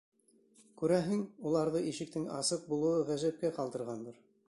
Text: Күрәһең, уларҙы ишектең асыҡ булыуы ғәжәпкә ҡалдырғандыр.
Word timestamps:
Күрәһең, 0.81 1.21
уларҙы 1.51 1.83
ишектең 1.93 2.27
асыҡ 2.41 2.67
булыуы 2.73 3.07
ғәжәпкә 3.13 3.57
ҡалдырғандыр. 3.61 4.23